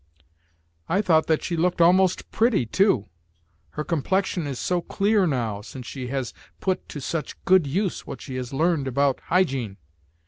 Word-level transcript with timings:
"I 0.89 1.03
thought 1.03 1.27
that 1.27 1.43
she 1.43 1.55
looked 1.55 1.79
almost 1.79 2.31
pretty, 2.31 2.65
too. 2.65 3.05
Her 3.77 3.83
complexion 3.83 4.47
is 4.47 4.57
so 4.57 4.81
clear 4.81 5.27
now, 5.27 5.61
since 5.61 5.85
she 5.85 6.07
has 6.07 6.33
put 6.59 6.89
to 6.89 6.99
such 6.99 7.37
good 7.45 7.67
use 7.67 8.07
what 8.07 8.19
she 8.19 8.35
has 8.37 8.51
learned 8.51 8.87
about 8.87 9.19
hygiene. 9.25 9.77